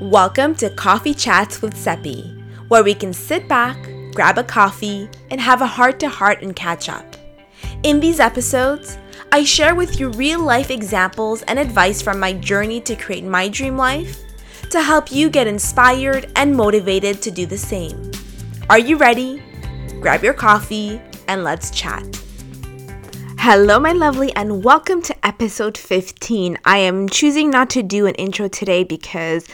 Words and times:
Welcome 0.00 0.54
to 0.56 0.70
Coffee 0.70 1.14
Chats 1.14 1.62
with 1.62 1.76
Seppi, 1.76 2.22
where 2.68 2.82
we 2.82 2.94
can 2.94 3.12
sit 3.12 3.46
back, 3.46 3.76
grab 4.14 4.38
a 4.38 4.42
coffee, 4.42 5.08
and 5.30 5.40
have 5.40 5.60
a 5.60 5.66
heart 5.66 6.00
to 6.00 6.08
heart 6.08 6.42
and 6.42 6.56
catch 6.56 6.88
up. 6.88 7.16
In 7.82 8.00
these 8.00 8.18
episodes, 8.18 8.98
I 9.30 9.44
share 9.44 9.74
with 9.74 10.00
you 10.00 10.08
real 10.10 10.40
life 10.40 10.70
examples 10.70 11.42
and 11.42 11.58
advice 11.58 12.00
from 12.02 12.18
my 12.18 12.32
journey 12.32 12.80
to 12.80 12.96
create 12.96 13.24
my 13.24 13.48
dream 13.48 13.76
life 13.76 14.18
to 14.70 14.80
help 14.80 15.12
you 15.12 15.28
get 15.30 15.46
inspired 15.46 16.30
and 16.36 16.56
motivated 16.56 17.20
to 17.22 17.30
do 17.30 17.46
the 17.46 17.58
same. 17.58 18.10
Are 18.70 18.78
you 18.78 18.96
ready? 18.96 19.42
Grab 20.00 20.24
your 20.24 20.34
coffee 20.34 21.00
and 21.28 21.44
let's 21.44 21.70
chat. 21.70 22.21
Hello, 23.44 23.80
my 23.80 23.90
lovely, 23.90 24.32
and 24.36 24.62
welcome 24.62 25.02
to 25.02 25.26
episode 25.26 25.76
15. 25.76 26.58
I 26.64 26.78
am 26.78 27.08
choosing 27.08 27.50
not 27.50 27.70
to 27.70 27.82
do 27.82 28.06
an 28.06 28.14
intro 28.14 28.46
today 28.46 28.84
because 28.84 29.48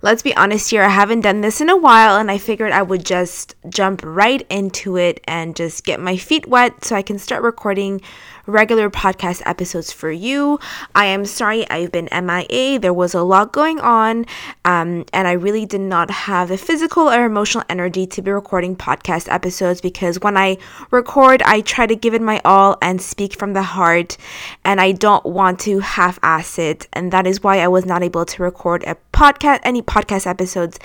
let's 0.00 0.22
be 0.22 0.34
honest 0.34 0.70
here, 0.70 0.82
I 0.82 0.88
haven't 0.88 1.20
done 1.20 1.42
this 1.42 1.60
in 1.60 1.68
a 1.68 1.76
while, 1.76 2.16
and 2.16 2.30
I 2.30 2.38
figured 2.38 2.72
I 2.72 2.80
would 2.80 3.04
just 3.04 3.54
jump 3.68 4.00
right 4.02 4.46
into 4.48 4.96
it 4.96 5.20
and 5.24 5.54
just 5.54 5.84
get 5.84 6.00
my 6.00 6.16
feet 6.16 6.48
wet 6.48 6.86
so 6.86 6.96
I 6.96 7.02
can 7.02 7.18
start 7.18 7.42
recording 7.42 8.00
regular 8.46 8.90
podcast 8.90 9.42
episodes 9.46 9.92
for 9.92 10.10
you. 10.10 10.58
I 10.94 11.06
am 11.06 11.24
sorry 11.24 11.68
I've 11.70 11.92
been 11.92 12.08
MIA. 12.12 12.78
There 12.78 12.92
was 12.92 13.14
a 13.14 13.22
lot 13.22 13.52
going 13.52 13.80
on, 13.80 14.26
um, 14.64 15.04
and 15.12 15.26
I 15.28 15.32
really 15.32 15.66
did 15.66 15.80
not 15.80 16.10
have 16.10 16.48
the 16.48 16.58
physical 16.58 17.08
or 17.08 17.24
emotional 17.24 17.64
energy 17.68 18.06
to 18.08 18.22
be 18.22 18.30
recording 18.30 18.76
podcast 18.76 19.32
episodes 19.32 19.80
because 19.80 20.20
when 20.20 20.36
I 20.36 20.58
record, 20.90 21.42
I 21.42 21.60
try 21.60 21.86
to 21.86 21.96
give 21.96 22.14
it 22.14 22.22
my 22.22 22.40
all 22.44 22.76
and 22.82 23.00
speak 23.00 23.34
from 23.38 23.52
the 23.52 23.62
heart, 23.62 24.16
and 24.64 24.80
I 24.80 24.92
don't 24.92 25.24
want 25.24 25.60
to 25.60 25.80
half 25.80 26.18
ass 26.22 26.58
it. 26.58 26.88
And 26.92 27.12
that 27.12 27.26
is 27.26 27.42
why 27.42 27.60
I 27.60 27.68
was 27.68 27.86
not 27.86 28.02
able 28.02 28.24
to 28.24 28.42
record 28.42 28.84
a 28.84 28.96
podcast, 29.12 29.60
any 29.62 29.82
podcast 29.82 30.26
episodes 30.26 30.78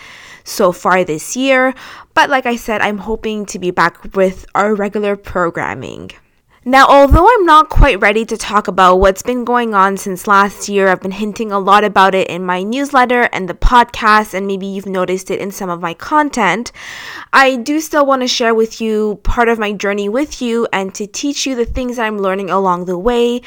so 0.44 0.72
far 0.72 1.04
this 1.04 1.36
year. 1.36 1.74
But 2.14 2.30
like 2.30 2.46
I 2.46 2.56
said, 2.56 2.82
I'm 2.82 3.00
hoping 3.00 3.46
to 3.48 3.60
be 3.60 3.72
back 3.72 4.16
with 4.16 4.46
our 4.56 4.76
regular 4.76 5.16
programming. 5.16 6.12
Now, 6.70 6.86
although 6.86 7.28
I'm 7.28 7.46
not 7.48 7.70
quite 7.70 8.00
ready 8.00 8.26
to 8.26 8.38
talk 8.38 8.68
about 8.68 8.98
what's 8.98 9.24
been 9.24 9.44
going 9.44 9.74
on 9.74 9.98
since 9.98 10.28
last 10.28 10.70
year, 10.70 10.88
I've 10.88 11.02
been 11.02 11.10
hinting 11.10 11.52
a 11.52 11.58
lot 11.58 11.84
about 11.84 12.14
it 12.14 12.28
in 12.28 12.46
my 12.46 12.62
newsletter 12.62 13.24
and 13.34 13.50
the 13.50 13.56
podcast, 13.56 14.36
and 14.36 14.46
maybe 14.46 14.68
you've 14.68 14.86
noticed 14.86 15.32
it 15.32 15.40
in 15.40 15.50
some 15.50 15.72
of 15.72 15.82
my 15.82 15.96
content. 15.96 16.72
I 17.34 17.56
do 17.56 17.82
still 17.82 18.06
want 18.06 18.22
to 18.22 18.28
share 18.28 18.54
with 18.54 18.80
you 18.80 19.20
part 19.24 19.50
of 19.50 19.58
my 19.58 19.72
journey 19.72 20.10
with 20.10 20.44
you 20.44 20.68
and 20.72 20.94
to 20.94 21.08
teach 21.08 21.48
you 21.48 21.56
the 21.56 21.66
things 21.66 21.96
that 21.96 22.06
I'm 22.06 22.20
learning 22.20 22.52
along 22.52 22.86
the 22.86 23.00
way 23.00 23.42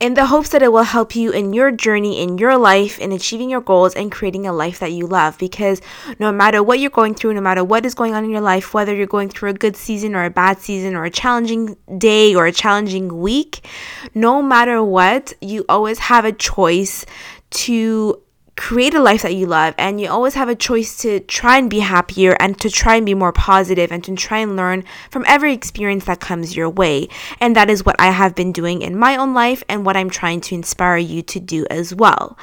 in 0.00 0.14
the 0.14 0.26
hopes 0.26 0.48
that 0.48 0.60
it 0.60 0.72
will 0.72 0.82
help 0.82 1.14
you 1.14 1.30
in 1.30 1.52
your 1.52 1.70
journey, 1.70 2.20
in 2.20 2.38
your 2.38 2.58
life, 2.58 2.98
in 2.98 3.12
achieving 3.12 3.50
your 3.50 3.60
goals 3.60 3.94
and 3.94 4.10
creating 4.10 4.48
a 4.48 4.52
life 4.52 4.80
that 4.80 4.90
you 4.90 5.06
love. 5.06 5.38
Because 5.38 5.80
no 6.18 6.32
matter 6.32 6.60
what 6.60 6.80
you're 6.80 6.90
going 6.90 7.14
through, 7.14 7.34
no 7.34 7.40
matter 7.40 7.62
what 7.62 7.86
is 7.86 7.94
going 7.94 8.14
on 8.14 8.24
in 8.24 8.30
your 8.30 8.40
life, 8.40 8.74
whether 8.74 8.92
you're 8.92 9.06
going 9.06 9.28
through 9.28 9.50
a 9.50 9.54
good 9.54 9.76
season 9.76 10.16
or 10.16 10.24
a 10.24 10.30
bad 10.30 10.58
season 10.58 10.96
or 10.96 11.04
a 11.04 11.10
challenging 11.10 11.76
day 11.98 12.34
or 12.34 12.46
a 12.46 12.52
challenging 12.64 13.20
week, 13.20 13.66
no 14.14 14.40
matter 14.40 14.82
what, 14.82 15.34
you 15.42 15.66
always 15.68 15.98
have 15.98 16.24
a 16.24 16.32
choice 16.32 17.04
to 17.50 18.18
create 18.56 18.94
a 18.94 19.00
life 19.00 19.22
that 19.22 19.34
you 19.34 19.46
love 19.46 19.74
and 19.78 20.00
you 20.00 20.08
always 20.08 20.34
have 20.34 20.48
a 20.48 20.54
choice 20.54 20.96
to 20.98 21.18
try 21.20 21.58
and 21.58 21.68
be 21.68 21.80
happier 21.80 22.36
and 22.38 22.60
to 22.60 22.70
try 22.70 22.94
and 22.94 23.04
be 23.04 23.14
more 23.14 23.32
positive 23.32 23.90
and 23.90 24.04
to 24.04 24.14
try 24.14 24.38
and 24.38 24.54
learn 24.54 24.84
from 25.10 25.24
every 25.26 25.52
experience 25.52 26.04
that 26.04 26.20
comes 26.20 26.54
your 26.54 26.70
way 26.70 27.08
and 27.40 27.56
that 27.56 27.68
is 27.68 27.84
what 27.84 27.96
I 27.98 28.10
have 28.10 28.34
been 28.34 28.52
doing 28.52 28.82
in 28.82 28.96
my 28.96 29.16
own 29.16 29.34
life 29.34 29.64
and 29.68 29.84
what 29.84 29.96
I'm 29.96 30.08
trying 30.08 30.40
to 30.42 30.54
inspire 30.54 30.98
you 30.98 31.20
to 31.22 31.40
do 31.40 31.66
as 31.68 31.94
well. 31.94 32.38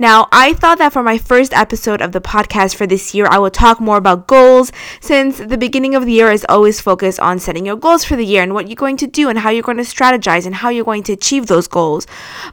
Now, 0.00 0.28
I 0.32 0.54
thought 0.54 0.78
that 0.78 0.92
for 0.92 1.02
my 1.02 1.16
first 1.16 1.52
episode 1.52 2.02
of 2.02 2.10
the 2.10 2.20
podcast 2.20 2.74
for 2.74 2.86
this 2.86 3.14
year 3.14 3.26
I 3.30 3.38
would 3.38 3.54
talk 3.54 3.80
more 3.80 3.98
about 3.98 4.26
goals 4.26 4.72
since 5.00 5.38
the 5.38 5.58
beginning 5.58 5.94
of 5.94 6.06
the 6.06 6.12
year 6.12 6.32
is 6.32 6.44
always 6.48 6.80
focused 6.80 7.20
on 7.20 7.38
setting 7.38 7.66
your 7.66 7.76
goals 7.76 8.04
for 8.04 8.16
the 8.16 8.26
year 8.26 8.42
and 8.42 8.52
what 8.52 8.68
you're 8.68 8.74
going 8.74 8.96
to 8.96 9.06
do 9.06 9.28
and 9.28 9.38
how 9.38 9.50
you're 9.50 9.62
going 9.62 9.76
to 9.76 9.84
strategize 9.84 10.44
and 10.44 10.56
how 10.56 10.70
you're 10.70 10.84
going 10.84 11.04
to 11.04 11.12
achieve 11.12 11.46
those 11.46 11.68
goals. 11.68 12.06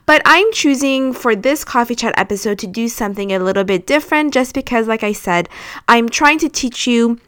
But 0.06 0.22
I'm 0.26 0.52
choosing 0.54 1.12
for 1.14 1.36
this 1.36 1.66
coffee 1.66 1.96
chat 1.96 2.14
episode 2.16 2.60
to 2.60 2.68
do 2.68 2.88
something 3.00 3.32
a 3.32 3.40
little 3.40 3.64
bit 3.64 3.88
different 3.88 4.32
just 4.32 4.54
because, 4.54 4.88
like 4.88 5.04
I 5.04 5.14
said, 5.14 5.50
I'm 5.88 6.08
trying 6.08 6.38
to 6.40 6.50
teach 6.50 6.86
you 6.86 7.20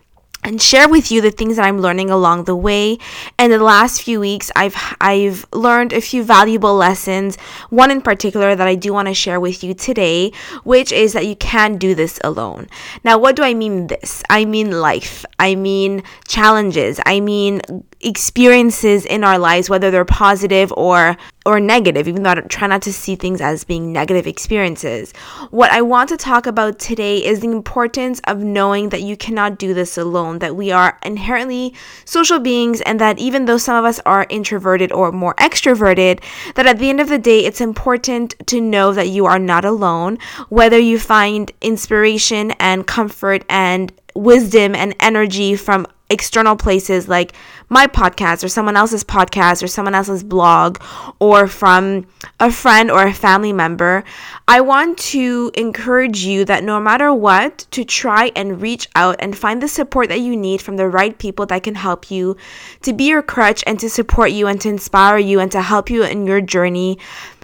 and 0.44 0.62
share 0.62 0.90
with 0.90 1.12
you 1.12 1.22
the 1.22 1.31
things 1.31 1.56
that 1.56 1.66
I'm 1.66 1.79
learning 1.79 2.09
along 2.09 2.46
the 2.46 2.56
way. 2.56 2.97
And 3.38 3.52
the 3.52 3.59
last 3.59 4.02
few 4.02 4.19
weeks, 4.19 4.52
I've 4.56 4.75
I've 5.00 5.46
learned 5.53 5.94
a 5.94 6.02
few 6.02 6.24
valuable 6.24 6.75
lessons. 6.75 7.38
One 7.69 7.91
in 7.91 8.02
particular 8.02 8.56
that 8.56 8.68
I 8.68 8.75
do 8.75 8.94
want 8.94 9.07
to 9.07 9.13
share 9.13 9.40
with 9.40 9.63
you 9.63 9.74
today, 9.74 10.31
which 10.63 10.91
is 10.91 11.13
that 11.13 11.25
you 11.25 11.35
can't 11.35 11.79
do 11.79 11.96
this 11.96 12.19
alone. 12.24 12.68
Now, 13.03 13.18
what 13.18 13.35
do 13.35 13.44
I 13.44 13.53
mean 13.53 13.88
this? 13.88 14.24
I 14.29 14.46
mean 14.46 14.72
life. 14.72 15.25
I 15.40 15.56
mean 15.56 16.03
challenges. 16.28 17.00
I 17.06 17.19
mean 17.19 17.62
experiences 18.03 19.06
in 19.06 19.23
our 19.23 19.38
lives, 19.38 19.69
whether 19.69 19.91
they're 19.91 20.06
positive 20.06 20.73
or 20.75 21.18
or 21.46 21.59
negative, 21.59 22.08
even 22.08 22.22
though 22.22 22.31
I 22.31 22.35
try 22.41 22.68
not 22.68 22.84
to 22.84 22.94
see 22.94 23.16
things 23.16 23.41
as 23.41 23.63
being 23.63 23.91
negative 23.91 24.28
experiences. 24.28 25.12
What 25.50 25.72
I 25.72 25.81
want 25.81 26.09
to 26.09 26.18
talk 26.18 26.46
about 26.46 26.78
today 26.78 27.23
is 27.23 27.40
the 27.40 27.50
importance 27.50 28.22
of 28.28 28.40
knowing 28.40 28.90
that 28.90 29.02
you 29.02 29.18
cannot 29.18 29.58
do 29.58 29.73
this 29.73 29.97
alone, 29.97 30.31
that 30.40 30.56
we 30.56 30.72
are 30.72 30.97
inherently 31.03 31.74
social 32.06 32.40
beings, 32.40 32.81
and 32.81 33.00
that 33.00 33.19
even 33.19 33.46
though 33.46 33.58
some 33.58 33.78
of 33.78 33.86
us 33.86 34.00
are 34.06 34.25
introverted 34.30 34.92
or 34.92 35.12
more 35.12 35.36
extroverted, 35.36 36.22
that 36.56 36.66
at 36.66 36.80
the 36.80 36.90
end 36.90 37.02
of 37.02 37.09
the 37.09 37.18
day, 37.18 37.46
it's 37.46 37.62
important 37.62 38.36
to 38.47 38.62
know 38.62 38.94
that 38.94 39.09
you 39.09 39.25
are 39.25 39.40
not 39.40 39.66
alone, 39.66 40.18
whether 40.50 40.80
you 40.80 41.00
find 41.00 41.52
inspiration 41.62 42.52
and 42.52 42.88
comfort 42.88 43.44
and 43.50 43.91
wisdom 44.16 44.75
and 44.75 44.95
energy 44.99 45.55
from 45.55 45.88
external 46.11 46.57
places 46.57 47.07
like 47.07 47.33
my 47.69 47.88
podcast 47.88 48.44
or 48.44 48.49
someone 48.49 48.75
else's 48.75 49.03
podcast 49.03 49.63
or 49.63 49.67
someone 49.67 49.95
else's 49.95 50.23
blog 50.23 50.77
or 51.19 51.47
from 51.47 52.05
a 52.41 52.51
friend 52.51 52.91
or 52.91 53.03
a 53.03 53.13
family 53.13 53.53
member, 53.53 54.03
I 54.47 54.59
want 54.59 54.97
to 54.97 55.51
encourage 55.55 56.23
you 56.25 56.44
that 56.45 56.66
no 56.66 56.81
matter 56.81 57.13
what, 57.13 57.66
to 57.72 57.85
try 57.85 58.31
and 58.35 58.61
reach 58.61 58.89
out 58.94 59.16
and 59.19 59.38
find 59.38 59.63
the 59.63 59.69
support 59.69 60.09
that 60.09 60.19
you 60.19 60.35
need 60.35 60.61
from 60.61 60.75
the 60.75 60.89
right 60.89 61.17
people 61.17 61.45
that 61.45 61.63
can 61.63 61.75
help 61.75 62.11
you 62.11 62.35
to 62.81 62.91
be 62.91 63.05
your 63.05 63.23
crutch 63.23 63.63
and 63.66 63.79
to 63.79 63.89
support 63.89 64.31
you 64.31 64.47
and 64.47 64.59
to 64.61 64.69
inspire 64.69 65.17
you 65.17 65.39
and 65.39 65.51
to 65.53 65.61
help 65.61 65.89
you 65.89 66.03
in 66.03 66.28
your 66.28 66.41
journey. 66.41 66.99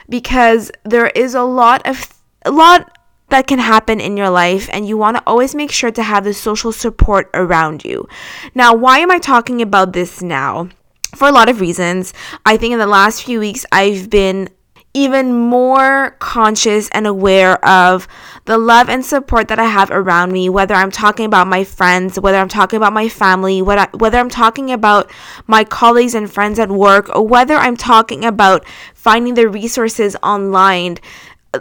Because 0.10 0.72
there 0.84 1.08
is 1.08 1.36
a 1.36 1.44
lot 1.44 1.88
of 1.88 2.14
a 2.46 2.52
lot 2.52 2.97
that 3.30 3.48
can 3.48 3.60
happen 3.60 4.00
in 4.00 4.16
your 4.16 4.30
life, 4.30 4.70
and 4.72 4.88
you 4.88 4.98
want 4.98 5.18
to 5.18 5.24
always 5.28 5.54
make 5.54 5.72
sure 5.72 5.92
to 5.92 6.04
have 6.04 6.24
the 6.24 6.34
social 6.34 6.72
support 6.72 7.30
around 7.34 7.84
you. 7.84 8.08
Now, 8.56 8.74
why 8.74 9.00
am 9.00 9.12
I 9.12 9.20
talking 9.20 9.62
about 9.62 9.94
this 9.94 10.22
now? 10.22 10.70
For 11.16 11.28
a 11.28 11.32
lot 11.32 11.50
of 11.50 11.62
reasons. 11.62 12.14
I 12.46 12.58
think 12.58 12.74
in 12.74 12.80
the 12.80 12.88
last 12.88 13.24
few 13.24 13.40
weeks, 13.40 13.66
I've 13.72 14.10
been 14.10 14.50
even 14.94 15.32
more 15.32 16.16
conscious 16.20 16.90
and 16.90 17.06
aware 17.06 17.64
of 17.64 18.08
the 18.46 18.58
love 18.58 18.90
and 18.90 19.06
support 19.06 19.48
that 19.50 19.60
I 19.60 19.66
have 19.66 19.92
around 19.92 20.32
me, 20.32 20.50
whether 20.50 20.74
I'm 20.74 20.90
talking 20.90 21.26
about 21.26 21.48
my 21.48 21.64
friends, 21.64 22.20
whether 22.20 22.38
I'm 22.40 22.48
talking 22.48 22.78
about 22.78 22.94
my 22.94 23.08
family, 23.08 23.62
whether 23.62 24.18
I'm 24.18 24.30
talking 24.30 24.72
about 24.72 25.12
my 25.46 25.64
colleagues 25.64 26.16
and 26.16 26.32
friends 26.32 26.58
at 26.58 26.70
work, 26.70 27.16
or 27.16 27.28
whether 27.28 27.56
I'm 27.56 27.78
talking 27.78 28.26
about 28.26 28.66
finding 28.96 29.36
the 29.36 29.48
resources 29.48 30.16
online 30.24 30.98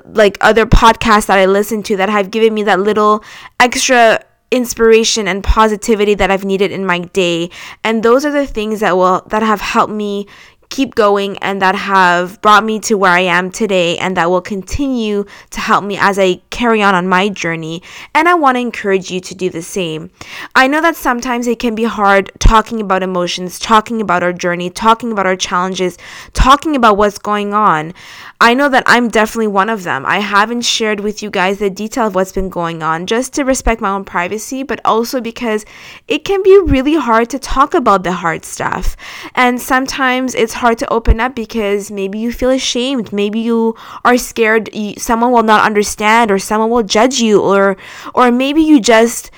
like 0.04 0.38
other 0.40 0.66
podcasts 0.66 1.26
that 1.26 1.38
I 1.38 1.46
listen 1.46 1.82
to 1.84 1.96
that 1.96 2.08
have 2.08 2.30
given 2.30 2.54
me 2.54 2.62
that 2.64 2.80
little 2.80 3.24
extra 3.60 4.20
inspiration 4.50 5.26
and 5.26 5.42
positivity 5.42 6.14
that 6.14 6.30
I've 6.30 6.44
needed 6.44 6.70
in 6.70 6.86
my 6.86 7.00
day. 7.00 7.50
And 7.82 8.02
those 8.02 8.24
are 8.24 8.30
the 8.30 8.46
things 8.46 8.80
that 8.80 8.96
will 8.96 9.22
that 9.28 9.42
have 9.42 9.60
helped 9.60 9.92
me 9.92 10.26
keep 10.68 10.94
going 10.94 11.38
and 11.38 11.62
that 11.62 11.74
have 11.74 12.40
brought 12.42 12.64
me 12.64 12.80
to 12.80 12.96
where 12.96 13.12
I 13.12 13.20
am 13.20 13.50
today 13.50 13.98
and 13.98 14.16
that 14.16 14.30
will 14.30 14.40
continue 14.40 15.24
to 15.50 15.60
help 15.60 15.84
me 15.84 15.96
as 15.96 16.18
I 16.18 16.40
carry 16.50 16.82
on 16.82 16.94
on 16.94 17.08
my 17.08 17.28
journey. 17.28 17.82
And 18.14 18.28
I 18.28 18.34
want 18.34 18.56
to 18.56 18.60
encourage 18.60 19.10
you 19.10 19.20
to 19.20 19.34
do 19.34 19.50
the 19.50 19.62
same. 19.62 20.10
I 20.54 20.66
know 20.66 20.80
that 20.80 20.96
sometimes 20.96 21.46
it 21.46 21.58
can 21.58 21.74
be 21.74 21.84
hard 21.84 22.32
talking 22.38 22.80
about 22.80 23.02
emotions, 23.02 23.58
talking 23.58 24.00
about 24.00 24.22
our 24.22 24.32
journey, 24.32 24.70
talking 24.70 25.12
about 25.12 25.26
our 25.26 25.36
challenges, 25.36 25.98
talking 26.32 26.74
about 26.74 26.96
what's 26.96 27.18
going 27.18 27.54
on. 27.54 27.94
I 28.40 28.52
know 28.52 28.68
that 28.68 28.82
I'm 28.86 29.08
definitely 29.08 29.46
one 29.46 29.70
of 29.70 29.82
them. 29.82 30.04
I 30.04 30.18
haven't 30.18 30.62
shared 30.62 31.00
with 31.00 31.22
you 31.22 31.30
guys 31.30 31.58
the 31.58 31.70
detail 31.70 32.08
of 32.08 32.14
what's 32.14 32.32
been 32.32 32.50
going 32.50 32.82
on 32.82 33.06
just 33.06 33.32
to 33.34 33.44
respect 33.44 33.80
my 33.80 33.90
own 33.90 34.04
privacy, 34.04 34.62
but 34.62 34.80
also 34.84 35.22
because 35.22 35.64
it 36.06 36.24
can 36.24 36.42
be 36.42 36.60
really 36.64 36.96
hard 36.96 37.30
to 37.30 37.38
talk 37.38 37.72
about 37.72 38.02
the 38.02 38.12
hard 38.12 38.44
stuff. 38.44 38.94
And 39.34 39.60
sometimes 39.60 40.34
it's 40.34 40.54
hard 40.54 40.76
to 40.78 40.92
open 40.92 41.18
up 41.18 41.34
because 41.34 41.90
maybe 41.90 42.18
you 42.18 42.30
feel 42.30 42.50
ashamed, 42.50 43.12
maybe 43.12 43.40
you 43.40 43.74
are 44.04 44.18
scared 44.18 44.68
someone 44.98 45.32
will 45.32 45.42
not 45.42 45.64
understand 45.64 46.30
or 46.30 46.38
someone 46.38 46.70
will 46.70 46.82
judge 46.82 47.20
you 47.20 47.40
or 47.40 47.76
or 48.14 48.30
maybe 48.30 48.60
you 48.60 48.80
just 48.80 49.30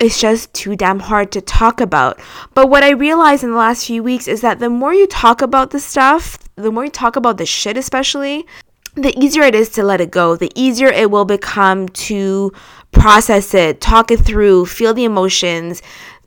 it's 0.00 0.20
just 0.20 0.52
too 0.52 0.76
damn 0.76 1.00
hard 1.00 1.30
to 1.32 1.40
talk 1.40 1.80
about. 1.80 2.20
But 2.54 2.68
what 2.68 2.82
I 2.82 2.90
realized 2.90 3.44
in 3.44 3.50
the 3.50 3.56
last 3.56 3.86
few 3.86 4.02
weeks 4.02 4.26
is 4.26 4.40
that 4.40 4.58
the 4.58 4.70
more 4.70 4.94
you 4.94 5.06
talk 5.06 5.42
about 5.42 5.70
the 5.70 5.80
stuff, 5.80 6.38
the 6.56 6.72
more 6.72 6.84
you 6.84 6.90
talk 6.90 7.16
about 7.16 7.38
the 7.38 7.46
shit 7.46 7.76
especially, 7.76 8.46
the 8.94 9.16
easier 9.18 9.42
it 9.42 9.54
is 9.54 9.68
to 9.70 9.82
let 9.82 10.00
it 10.00 10.10
go, 10.10 10.36
the 10.36 10.50
easier 10.54 10.88
it 10.88 11.10
will 11.10 11.24
become 11.24 11.88
to 11.88 12.52
process 12.90 13.54
it, 13.54 13.80
talk 13.80 14.10
it 14.10 14.20
through, 14.20 14.66
feel 14.66 14.92
the 14.92 15.04
emotions, 15.04 15.82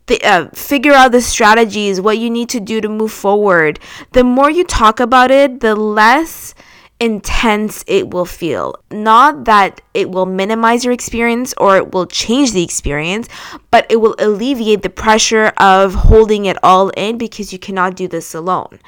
the, 0.07 0.21
uh, 0.23 0.49
figure 0.49 0.93
out 0.93 1.11
the 1.11 1.21
strategies, 1.21 2.01
what 2.01 2.17
you 2.17 2.29
need 2.29 2.49
to 2.49 2.59
do 2.59 2.81
to 2.81 2.89
move 2.89 3.11
forward. 3.11 3.79
The 4.11 4.23
more 4.23 4.49
you 4.49 4.63
talk 4.63 4.99
about 4.99 5.31
it, 5.31 5.59
the 5.59 5.75
less 5.75 6.55
intense 6.99 7.83
it 7.87 8.09
will 8.09 8.25
feel. 8.25 8.75
Not 8.89 9.45
that 9.45 9.81
it 9.93 10.09
will 10.09 10.25
minimize 10.25 10.85
your 10.85 10.93
experience 10.93 11.53
or 11.57 11.77
it 11.77 11.91
will 11.93 12.05
change 12.05 12.53
the 12.53 12.63
experience, 12.63 13.27
but 13.69 13.85
it 13.89 13.97
will 13.97 14.15
alleviate 14.17 14.81
the 14.81 14.89
pressure 14.89 15.51
of 15.57 15.93
holding 15.93 16.45
it 16.45 16.57
all 16.63 16.89
in 16.89 17.17
because 17.17 17.51
you 17.51 17.59
cannot 17.59 17.95
do 17.95 18.07
this 18.07 18.33
alone. 18.33 18.79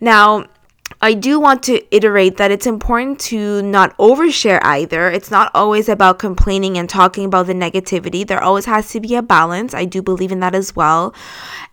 Now, 0.00 0.46
I 1.00 1.14
do 1.14 1.40
want 1.40 1.62
to 1.64 1.82
iterate 1.94 2.36
that 2.36 2.50
it's 2.50 2.66
important 2.66 3.18
to 3.20 3.60
not 3.62 3.96
overshare 3.98 4.60
either. 4.62 5.10
It's 5.10 5.30
not 5.30 5.50
always 5.54 5.88
about 5.88 6.18
complaining 6.18 6.78
and 6.78 6.88
talking 6.88 7.24
about 7.24 7.46
the 7.46 7.54
negativity. 7.54 8.26
There 8.26 8.42
always 8.42 8.66
has 8.66 8.90
to 8.90 9.00
be 9.00 9.14
a 9.14 9.22
balance. 9.22 9.74
I 9.74 9.84
do 9.84 10.00
believe 10.00 10.30
in 10.30 10.40
that 10.40 10.54
as 10.54 10.76
well. 10.76 11.14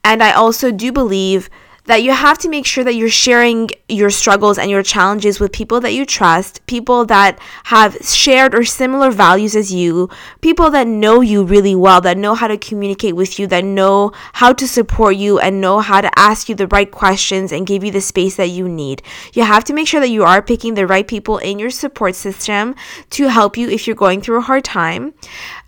And 0.04 0.24
I 0.24 0.32
also 0.32 0.72
do 0.72 0.92
believe 0.92 1.50
that 1.86 2.02
you 2.02 2.12
have 2.14 2.38
to 2.40 2.50
make 2.50 2.66
sure 2.66 2.84
that 2.84 2.96
you're 2.96 3.10
sharing 3.10 3.70
your 3.90 4.10
struggles 4.10 4.58
and 4.58 4.72
your 4.72 4.84
challenges 4.84 5.40
with 5.40 5.52
people 5.52 5.82
that 5.82 5.94
you 5.94 6.06
trust, 6.06 6.66
people 6.66 7.06
that 7.06 7.38
have 7.66 7.98
shared 7.98 8.56
or 8.56 8.64
similar 8.64 9.12
values 9.12 9.56
as 9.56 9.74
you, 9.74 10.10
people 10.42 10.70
that 10.70 10.88
know 10.88 11.22
you 11.22 11.44
really 11.44 11.76
well, 11.76 12.00
that 12.00 12.18
know 12.18 12.36
how 12.36 12.48
to 12.48 12.58
communicate 12.58 13.16
with 13.16 13.38
you, 13.38 13.48
that 13.48 13.66
know 13.66 14.12
how 14.34 14.54
to 14.54 14.68
support 14.68 15.18
you 15.18 15.40
and 15.40 15.60
know 15.60 15.80
how 15.80 16.00
to 16.00 16.10
ask 16.18 16.48
you 16.48 16.56
the 16.56 16.68
right 16.68 16.92
questions 16.92 17.52
and 17.52 17.68
give 17.68 17.84
you 17.84 17.92
the 17.92 18.02
space 18.02 18.38
that 18.38 18.50
you 18.50 18.70
need. 18.70 19.02
You 19.34 19.44
have 19.44 19.66
to 19.66 19.74
make 19.74 19.88
sure 19.88 20.00
that 20.00 20.10
you 20.10 20.24
are 20.24 20.42
picking 20.42 20.76
the 20.76 20.88
right 20.88 21.08
people 21.08 21.38
in 21.40 21.60
your 21.60 21.70
support 21.70 22.16
system 22.16 22.76
to 23.12 23.28
help 23.28 23.58
you 23.58 23.70
if 23.70 23.88
you're 23.88 23.96
going 23.96 24.22
through 24.22 24.38
a 24.38 24.42
hard 24.42 24.64
time. 24.64 25.14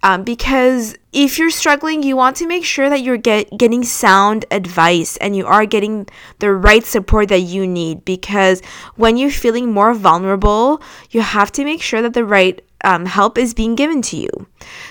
Um, 0.01 0.23
because 0.23 0.95
if 1.11 1.39
you're 1.39 1.49
struggling, 1.49 2.03
you 2.03 2.15
want 2.15 2.35
to 2.37 2.47
make 2.47 2.65
sure 2.65 2.89
that 2.89 3.01
you're 3.01 3.17
get, 3.17 3.57
getting 3.57 3.83
sound 3.83 4.45
advice 4.51 5.17
and 5.17 5.35
you 5.35 5.45
are 5.45 5.65
getting 5.65 6.04
the 6.39 6.51
right 6.53 6.83
support 6.83 7.29
that 7.29 7.41
you 7.41 7.67
need. 7.67 8.05
Because 8.05 8.61
when 8.95 9.17
you're 9.17 9.31
feeling 9.31 9.71
more 9.71 9.93
vulnerable, 9.93 10.81
you 11.11 11.21
have 11.21 11.51
to 11.53 11.63
make 11.63 11.81
sure 11.81 12.01
that 12.01 12.13
the 12.13 12.25
right 12.25 12.61
um, 12.85 13.05
help 13.05 13.37
is 13.37 13.53
being 13.53 13.75
given 13.75 14.01
to 14.03 14.17
you. 14.17 14.29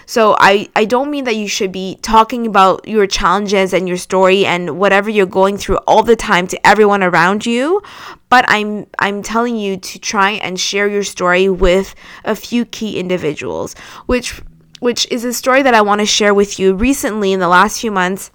So 0.04 0.36
I, 0.40 0.68
I 0.74 0.84
don't 0.84 1.10
mean 1.10 1.24
that 1.24 1.36
you 1.36 1.46
should 1.46 1.70
be 1.70 1.98
talking 2.02 2.46
about 2.46 2.86
your 2.88 3.06
challenges 3.06 3.72
and 3.72 3.86
your 3.86 3.96
story 3.96 4.44
and 4.44 4.78
whatever 4.78 5.08
you're 5.08 5.26
going 5.26 5.56
through 5.56 5.76
all 5.86 6.02
the 6.02 6.16
time 6.16 6.46
to 6.48 6.66
everyone 6.66 7.02
around 7.02 7.46
you, 7.46 7.82
but 8.28 8.44
I'm 8.48 8.86
I'm 8.98 9.22
telling 9.22 9.56
you 9.56 9.76
to 9.76 9.98
try 10.00 10.32
and 10.32 10.58
share 10.58 10.88
your 10.88 11.04
story 11.04 11.48
with 11.48 11.94
a 12.24 12.34
few 12.34 12.64
key 12.64 12.98
individuals, 12.98 13.74
which 14.06 14.42
which 14.80 15.06
is 15.10 15.24
a 15.24 15.32
story 15.32 15.62
that 15.62 15.72
I 15.72 15.80
want 15.80 16.00
to 16.00 16.06
share 16.06 16.34
with 16.34 16.58
you. 16.58 16.74
Recently, 16.74 17.32
in 17.32 17.40
the 17.40 17.48
last 17.48 17.80
few 17.80 17.92
months, 17.92 18.30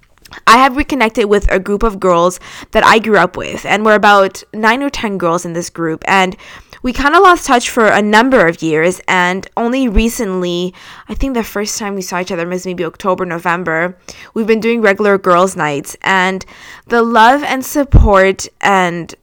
I 0.46 0.58
have 0.58 0.76
reconnected 0.76 1.26
with 1.26 1.50
a 1.50 1.58
group 1.58 1.82
of 1.82 2.00
girls 2.00 2.40
that 2.72 2.84
I 2.84 2.98
grew 2.98 3.16
up 3.16 3.36
with, 3.36 3.64
and 3.64 3.84
we're 3.84 3.94
about 3.94 4.42
nine 4.52 4.82
or 4.82 4.90
10 4.90 5.18
girls 5.18 5.44
in 5.44 5.52
this 5.52 5.70
group. 5.70 6.04
And 6.06 6.36
we 6.82 6.92
kind 6.92 7.14
of 7.14 7.22
lost 7.22 7.46
touch 7.46 7.68
for 7.68 7.86
a 7.86 8.00
number 8.00 8.46
of 8.46 8.62
years, 8.62 9.00
and 9.06 9.46
only 9.56 9.88
recently, 9.88 10.74
I 11.08 11.14
think 11.14 11.34
the 11.34 11.44
first 11.44 11.78
time 11.78 11.94
we 11.94 12.02
saw 12.02 12.20
each 12.20 12.32
other 12.32 12.46
was 12.46 12.64
maybe 12.64 12.84
October, 12.84 13.26
November, 13.26 13.98
we've 14.34 14.46
been 14.46 14.60
doing 14.60 14.80
regular 14.80 15.18
girls' 15.18 15.56
nights. 15.56 15.96
And 16.02 16.44
the 16.86 17.02
love 17.02 17.42
and 17.42 17.64
support 17.64 18.48
and 18.60 19.14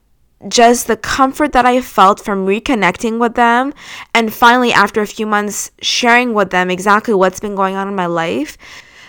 just 0.46 0.86
the 0.86 0.96
comfort 0.96 1.52
that 1.52 1.66
I 1.66 1.80
felt 1.80 2.20
from 2.20 2.46
reconnecting 2.46 3.18
with 3.18 3.34
them 3.34 3.74
and 4.14 4.32
finally 4.32 4.72
after 4.72 5.00
a 5.00 5.06
few 5.06 5.26
months 5.26 5.72
sharing 5.82 6.32
with 6.32 6.50
them 6.50 6.70
exactly 6.70 7.12
what's 7.12 7.40
been 7.40 7.56
going 7.56 7.74
on 7.74 7.88
in 7.88 7.96
my 7.96 8.06
life 8.06 8.56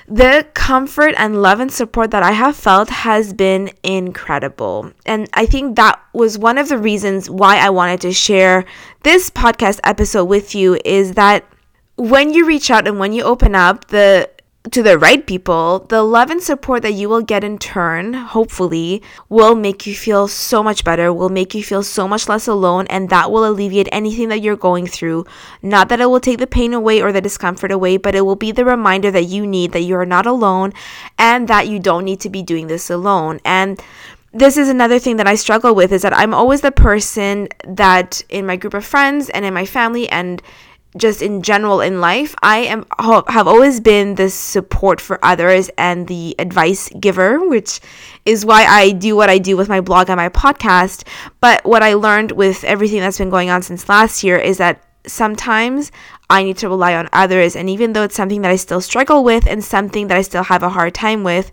the 0.09 0.47
comfort 0.56 1.13
and 1.17 1.41
love 1.41 1.59
and 1.59 1.71
support 1.71 2.11
that 2.11 2.23
I 2.23 2.31
have 2.31 2.56
felt 2.56 2.89
has 2.89 3.31
been 3.31 3.69
incredible. 3.83 4.91
And 5.06 5.29
I 5.33 5.45
think 5.45 5.75
that 5.75 6.01
was 6.13 6.38
one 6.38 6.57
of 6.57 6.67
the 6.69 6.79
reasons 6.79 7.29
why 7.29 7.57
I 7.57 7.69
wanted 7.69 8.01
to 8.01 8.11
share 8.11 8.65
this 9.03 9.29
podcast 9.29 9.79
episode 9.83 10.25
with 10.25 10.56
you 10.56 10.79
is 10.83 11.13
that 11.13 11.45
when 11.95 12.33
you 12.33 12.45
reach 12.45 12.71
out 12.71 12.88
and 12.88 12.97
when 12.97 13.13
you 13.13 13.23
open 13.23 13.53
up, 13.53 13.88
the 13.89 14.29
to 14.71 14.83
the 14.83 14.98
right 14.98 15.25
people, 15.25 15.86
the 15.89 16.04
love 16.04 16.30
and 16.30 16.42
support 16.42 16.81
that 16.83 16.94
you 16.94 17.10
will 17.10 17.21
get 17.21 17.44
in 17.44 17.57
turn, 17.57 18.13
hopefully, 18.13 19.01
will 19.27 19.56
make 19.56 19.88
you 19.88 19.95
feel 19.95 20.27
so 20.27 20.62
much 20.62 20.83
better, 20.83 21.12
will 21.13 21.30
make 21.30 21.54
you 21.54 21.63
feel 21.63 21.83
so 21.83 22.07
much 22.07 22.27
less 22.30 22.48
alone, 22.48 22.86
and 22.88 23.10
that 23.10 23.31
will 23.31 23.45
alleviate 23.45 23.89
anything 23.92 24.30
that 24.30 24.42
you're 24.42 24.56
going 24.56 24.88
through. 24.88 25.25
Not 25.62 25.89
that 25.89 26.01
it 26.01 26.10
will 26.10 26.19
take 26.19 26.39
the 26.39 26.48
pain 26.48 26.74
away 26.74 27.01
or 27.01 27.12
the 27.12 27.21
discomfort 27.21 27.71
away, 27.71 27.98
but 27.98 28.16
it 28.16 28.21
will 28.21 28.36
be 28.36 28.51
the 28.51 28.66
reminder 28.66 29.12
that 29.12 29.25
you 29.25 29.45
need 29.45 29.71
that 29.71 29.81
you 29.81 29.95
are 29.95 30.06
not 30.06 30.25
alone 30.25 30.74
and 31.18 31.48
that 31.48 31.68
you 31.68 31.80
don't 31.80 32.06
need 32.06 32.19
to 32.22 32.30
be 32.30 32.44
doing 32.44 32.68
this 32.68 32.89
alone. 32.89 33.39
And 33.45 33.81
this 34.31 34.57
is 34.57 34.69
another 34.69 35.00
thing 35.00 35.18
that 35.18 35.27
I 35.27 35.36
struggle 35.36 35.74
with 35.74 35.92
is 35.92 36.04
that 36.04 36.15
I'm 36.15 36.33
always 36.33 36.62
the 36.62 36.72
person 36.72 37.48
that 37.68 38.22
in 38.30 38.45
my 38.45 38.57
group 38.57 38.75
of 38.75 38.86
friends 38.86 39.30
and 39.30 39.44
in 39.44 39.54
my 39.54 39.65
family 39.65 40.07
and 40.10 40.42
just 40.97 41.21
in 41.21 41.44
general 41.44 41.81
in 41.81 42.01
life, 42.01 42.33
I 42.41 42.59
am 42.59 42.86
have 43.27 43.47
always 43.47 43.80
been 43.80 44.15
the 44.15 44.30
support 44.30 45.00
for 45.00 45.24
others 45.24 45.69
and 45.77 46.07
the 46.07 46.36
advice 46.39 46.89
giver, 47.00 47.47
which 47.47 47.80
is 48.25 48.45
why 48.45 48.65
I 48.65 48.91
do 48.91 49.15
what 49.15 49.30
I 49.30 49.38
do 49.38 49.56
with 49.56 49.69
my 49.69 49.81
blog 49.81 50.09
and 50.09 50.18
my 50.18 50.30
podcast. 50.30 51.06
But 51.41 51.63
what 51.63 51.83
I 51.83 51.94
learned 51.94 52.31
with 52.31 52.63
everything 52.63 53.01
that's 53.01 53.19
been 53.19 53.30
going 53.30 53.50
on 53.50 53.62
since 53.62 53.88
last 53.88 54.24
year 54.24 54.38
is 54.38 54.57
that 54.57 54.83
sometimes 55.06 55.91
I 56.30 56.44
need 56.44 56.57
to 56.57 56.69
rely 56.69 56.95
on 56.95 57.09
others 57.13 57.56
and 57.56 57.69
even 57.69 57.94
though 57.94 58.03
it's 58.03 58.15
something 58.15 58.41
that 58.41 58.51
I 58.51 58.56
still 58.56 58.81
struggle 58.81 59.24
with 59.24 59.47
and 59.47 59.63
something 59.63 60.07
that 60.07 60.18
I 60.18 60.21
still 60.21 60.44
have 60.44 60.63
a 60.63 60.69
hard 60.69 60.94
time 60.94 61.24
with, 61.24 61.51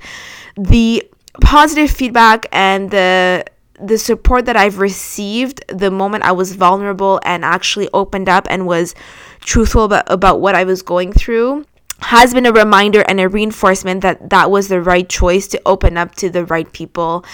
the 0.56 1.02
positive 1.42 1.90
feedback 1.90 2.46
and 2.52 2.90
the 2.90 3.44
the 3.78 3.98
support 3.98 4.46
that 4.46 4.56
I've 4.56 4.78
received 4.78 5.62
the 5.68 5.90
moment 5.90 6.24
I 6.24 6.32
was 6.32 6.54
vulnerable 6.54 7.20
and 7.24 7.44
actually 7.44 7.90
opened 7.92 8.26
up 8.26 8.46
and 8.48 8.66
was 8.66 8.94
truthful 9.40 9.84
about, 9.84 10.04
about 10.10 10.40
what 10.40 10.54
I 10.54 10.64
was 10.64 10.82
going 10.82 11.12
through 11.12 11.64
has 11.98 12.34
been 12.34 12.46
a 12.46 12.52
reminder 12.52 13.02
and 13.08 13.20
a 13.20 13.28
reinforcement 13.28 14.02
that 14.02 14.30
that 14.30 14.50
was 14.50 14.68
the 14.68 14.80
right 14.82 15.08
choice 15.08 15.46
to 15.48 15.60
open 15.64 15.96
up 15.96 16.14
to 16.16 16.28
the 16.28 16.44
right 16.44 16.70
people. 16.72 17.24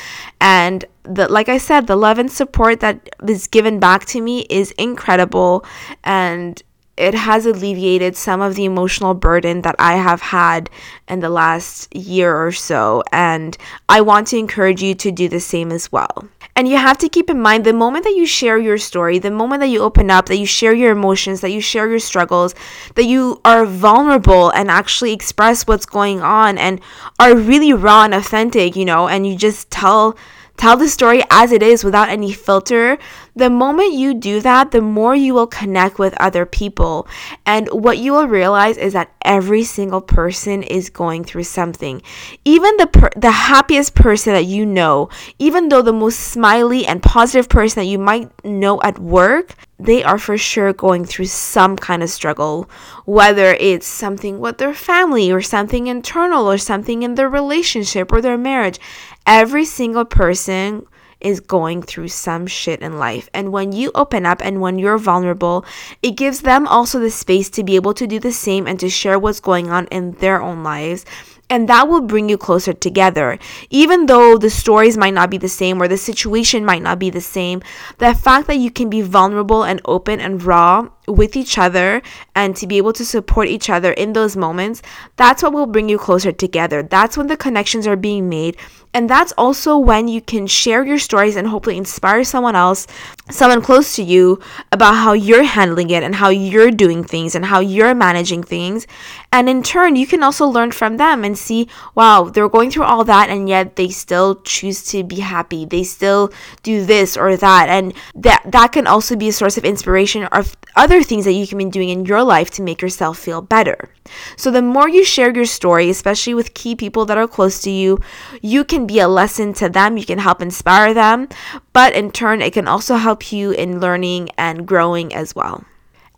And 0.40 0.84
the 1.02 1.28
like 1.28 1.48
I 1.48 1.58
said 1.58 1.86
the 1.86 1.96
love 1.96 2.18
and 2.18 2.30
support 2.30 2.80
that 2.80 3.08
is 3.26 3.48
given 3.48 3.80
back 3.80 4.04
to 4.06 4.20
me 4.20 4.46
is 4.48 4.70
incredible. 4.72 5.64
And 6.04 6.62
it 6.96 7.14
has 7.14 7.46
alleviated 7.46 8.16
some 8.16 8.40
of 8.40 8.54
the 8.54 8.64
emotional 8.64 9.14
burden 9.14 9.62
that 9.62 9.76
I 9.78 9.94
have 9.94 10.20
had 10.20 10.68
in 11.08 11.20
the 11.20 11.30
last 11.30 11.94
year 11.94 12.36
or 12.36 12.52
so. 12.52 13.02
And 13.12 13.56
I 13.88 14.02
want 14.02 14.26
to 14.28 14.36
encourage 14.36 14.82
you 14.82 14.94
to 14.96 15.10
do 15.10 15.28
the 15.28 15.40
same 15.40 15.72
as 15.72 15.90
well. 15.90 16.28
And 16.54 16.68
you 16.68 16.76
have 16.76 16.98
to 16.98 17.08
keep 17.08 17.30
in 17.30 17.40
mind 17.40 17.64
the 17.64 17.72
moment 17.72 18.04
that 18.04 18.14
you 18.14 18.26
share 18.26 18.58
your 18.58 18.76
story, 18.76 19.18
the 19.18 19.30
moment 19.30 19.60
that 19.60 19.68
you 19.68 19.80
open 19.80 20.10
up, 20.10 20.26
that 20.26 20.36
you 20.36 20.44
share 20.44 20.74
your 20.74 20.92
emotions, 20.92 21.40
that 21.40 21.50
you 21.50 21.62
share 21.62 21.88
your 21.88 21.98
struggles, 21.98 22.54
that 22.94 23.04
you 23.04 23.40
are 23.44 23.64
vulnerable 23.64 24.50
and 24.50 24.70
actually 24.70 25.14
express 25.14 25.66
what's 25.66 25.86
going 25.86 26.20
on 26.20 26.58
and 26.58 26.78
are 27.18 27.34
really 27.34 27.72
raw 27.72 28.04
and 28.04 28.12
authentic, 28.12 28.76
you 28.76 28.84
know, 28.84 29.08
and 29.08 29.26
you 29.26 29.34
just 29.34 29.70
tell 29.70 30.14
tell 30.56 30.76
the 30.76 30.88
story 30.88 31.22
as 31.30 31.52
it 31.52 31.62
is 31.62 31.84
without 31.84 32.08
any 32.08 32.32
filter, 32.32 32.98
the 33.34 33.50
moment 33.50 33.94
you 33.94 34.14
do 34.14 34.40
that, 34.40 34.70
the 34.70 34.82
more 34.82 35.14
you 35.14 35.32
will 35.34 35.46
connect 35.46 35.98
with 35.98 36.14
other 36.20 36.44
people. 36.44 37.08
And 37.46 37.68
what 37.68 37.98
you 37.98 38.12
will 38.12 38.28
realize 38.28 38.76
is 38.76 38.92
that 38.92 39.12
every 39.24 39.64
single 39.64 40.00
person 40.00 40.62
is 40.62 40.90
going 40.90 41.24
through 41.24 41.44
something. 41.44 42.02
Even 42.44 42.76
the 42.76 42.86
per- 42.86 43.10
the 43.16 43.30
happiest 43.30 43.94
person 43.94 44.34
that 44.34 44.44
you 44.44 44.66
know, 44.66 45.08
even 45.38 45.68
though 45.68 45.82
the 45.82 45.92
most 45.92 46.20
smiley 46.20 46.86
and 46.86 47.02
positive 47.02 47.48
person 47.48 47.80
that 47.80 47.88
you 47.88 47.98
might 47.98 48.30
know 48.44 48.80
at 48.82 48.98
work, 48.98 49.54
they 49.78 50.04
are 50.04 50.18
for 50.18 50.38
sure 50.38 50.72
going 50.72 51.04
through 51.04 51.24
some 51.24 51.76
kind 51.76 52.02
of 52.02 52.10
struggle, 52.10 52.70
whether 53.04 53.54
it's 53.54 53.86
something 53.86 54.38
with 54.38 54.58
their 54.58 54.74
family 54.74 55.32
or 55.32 55.42
something 55.42 55.88
internal 55.88 56.48
or 56.48 56.58
something 56.58 57.02
in 57.02 57.16
their 57.16 57.28
relationship 57.28 58.12
or 58.12 58.20
their 58.20 58.38
marriage. 58.38 58.78
Every 59.26 59.64
single 59.64 60.04
person 60.04 60.86
is 61.20 61.40
going 61.40 61.82
through 61.82 62.08
some 62.08 62.46
shit 62.46 62.80
in 62.82 62.98
life. 62.98 63.30
And 63.32 63.52
when 63.52 63.70
you 63.72 63.92
open 63.94 64.26
up 64.26 64.42
and 64.44 64.60
when 64.60 64.78
you're 64.78 64.98
vulnerable, 64.98 65.64
it 66.02 66.16
gives 66.16 66.40
them 66.40 66.66
also 66.66 66.98
the 66.98 67.10
space 67.10 67.48
to 67.50 67.62
be 67.62 67.76
able 67.76 67.94
to 67.94 68.06
do 68.06 68.18
the 68.18 68.32
same 68.32 68.66
and 68.66 68.78
to 68.80 68.90
share 68.90 69.18
what's 69.18 69.38
going 69.40 69.70
on 69.70 69.86
in 69.86 70.12
their 70.12 70.42
own 70.42 70.64
lives 70.64 71.04
and 71.52 71.68
that 71.68 71.86
will 71.86 72.00
bring 72.00 72.30
you 72.30 72.38
closer 72.38 72.72
together. 72.72 73.38
Even 73.68 74.06
though 74.06 74.38
the 74.38 74.48
stories 74.48 74.96
might 74.96 75.12
not 75.12 75.28
be 75.28 75.36
the 75.36 75.50
same 75.50 75.82
or 75.82 75.86
the 75.86 75.98
situation 75.98 76.64
might 76.64 76.80
not 76.80 76.98
be 76.98 77.10
the 77.10 77.20
same, 77.20 77.60
the 77.98 78.14
fact 78.14 78.46
that 78.46 78.56
you 78.56 78.70
can 78.70 78.88
be 78.88 79.02
vulnerable 79.02 79.62
and 79.62 79.78
open 79.84 80.18
and 80.18 80.42
raw 80.42 80.88
with 81.06 81.36
each 81.36 81.58
other 81.58 82.00
and 82.34 82.56
to 82.56 82.66
be 82.66 82.78
able 82.78 82.94
to 82.94 83.04
support 83.04 83.48
each 83.48 83.68
other 83.68 83.92
in 83.92 84.14
those 84.14 84.34
moments, 84.34 84.80
that's 85.16 85.42
what 85.42 85.52
will 85.52 85.66
bring 85.66 85.90
you 85.90 85.98
closer 85.98 86.32
together. 86.32 86.82
That's 86.82 87.18
when 87.18 87.26
the 87.26 87.36
connections 87.36 87.86
are 87.86 87.96
being 87.96 88.30
made. 88.30 88.56
And 88.94 89.10
that's 89.10 89.32
also 89.36 89.76
when 89.76 90.08
you 90.08 90.22
can 90.22 90.46
share 90.46 90.84
your 90.84 90.98
stories 90.98 91.36
and 91.36 91.48
hopefully 91.48 91.76
inspire 91.76 92.24
someone 92.24 92.56
else 92.56 92.86
someone 93.30 93.62
close 93.62 93.94
to 93.96 94.02
you 94.02 94.40
about 94.72 94.94
how 94.94 95.12
you're 95.12 95.44
handling 95.44 95.90
it 95.90 96.02
and 96.02 96.16
how 96.16 96.28
you're 96.28 96.70
doing 96.70 97.04
things 97.04 97.34
and 97.34 97.46
how 97.46 97.60
you're 97.60 97.94
managing 97.94 98.42
things. 98.42 98.86
And 99.30 99.48
in 99.48 99.62
turn, 99.62 99.96
you 99.96 100.06
can 100.06 100.22
also 100.22 100.46
learn 100.46 100.72
from 100.72 100.96
them 100.96 101.24
and 101.24 101.38
see, 101.38 101.68
wow, 101.94 102.24
they're 102.24 102.48
going 102.48 102.70
through 102.70 102.84
all 102.84 103.04
that 103.04 103.30
and 103.30 103.48
yet 103.48 103.76
they 103.76 103.88
still 103.88 104.42
choose 104.42 104.84
to 104.86 105.04
be 105.04 105.20
happy. 105.20 105.64
They 105.64 105.84
still 105.84 106.32
do 106.62 106.84
this 106.84 107.16
or 107.16 107.36
that. 107.36 107.68
And 107.68 107.94
that 108.16 108.42
that 108.44 108.72
can 108.72 108.86
also 108.86 109.14
be 109.14 109.28
a 109.28 109.32
source 109.32 109.56
of 109.56 109.64
inspiration 109.64 110.24
of 110.24 110.56
other 110.74 111.02
things 111.02 111.24
that 111.24 111.32
you 111.32 111.46
can 111.46 111.58
be 111.58 111.64
doing 111.66 111.90
in 111.90 112.04
your 112.04 112.22
life 112.22 112.50
to 112.50 112.62
make 112.62 112.82
yourself 112.82 113.18
feel 113.18 113.40
better. 113.40 113.90
So 114.36 114.50
the 114.50 114.62
more 114.62 114.88
you 114.88 115.04
share 115.04 115.34
your 115.34 115.44
story, 115.44 115.88
especially 115.90 116.34
with 116.34 116.54
key 116.54 116.74
people 116.74 117.06
that 117.06 117.16
are 117.16 117.28
close 117.28 117.62
to 117.62 117.70
you, 117.70 118.00
you 118.40 118.64
can 118.64 118.86
be 118.86 118.98
a 118.98 119.08
lesson 119.08 119.52
to 119.54 119.68
them, 119.68 119.96
you 119.96 120.04
can 120.04 120.18
help 120.18 120.42
inspire 120.42 120.92
them, 120.92 121.28
but 121.72 121.92
in 121.94 122.10
turn 122.10 122.42
it 122.42 122.52
can 122.52 122.66
also 122.66 122.96
help 122.96 123.11
you 123.32 123.50
in 123.50 123.80
learning 123.80 124.30
and 124.38 124.66
growing 124.66 125.14
as 125.14 125.34
well. 125.34 125.64